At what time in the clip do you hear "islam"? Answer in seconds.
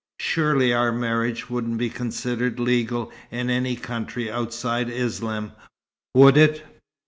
4.89-5.51